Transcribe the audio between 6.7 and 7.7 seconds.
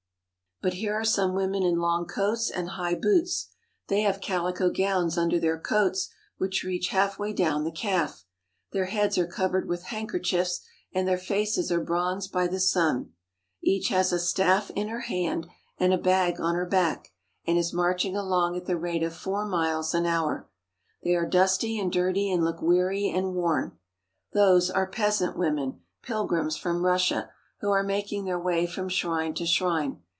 half way down